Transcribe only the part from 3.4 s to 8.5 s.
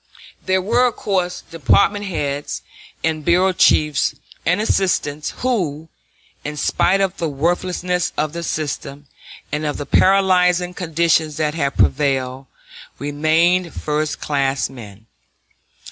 chiefs and assistants who, in spite of the worthlessness of the